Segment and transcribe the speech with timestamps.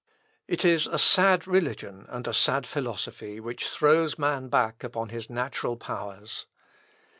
[0.47, 5.29] It is a sad religion and a sad philosophy which throws man back upon his
[5.29, 6.47] natural powers.